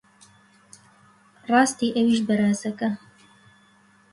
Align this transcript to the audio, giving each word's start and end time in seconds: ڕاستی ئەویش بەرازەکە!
ڕاستی 1.51 1.87
ئەویش 1.95 2.19
بەرازەکە! 2.27 2.89